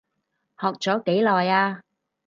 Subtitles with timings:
[0.59, 1.83] 學咗幾耐啊？